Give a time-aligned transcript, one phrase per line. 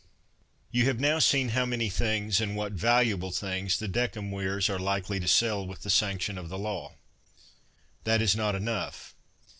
[0.71, 5.19] You have now seen how many things and what valuable things the decemvirs are likely
[5.19, 6.93] to sell with the sanction of the law.
[8.05, 9.13] That is not enough.